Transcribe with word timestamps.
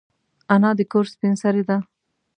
انا 0.53 0.71
د 0.77 0.81
کور 0.91 1.05
سپین 1.13 1.33
سرې 1.41 1.63
ده 1.69 1.77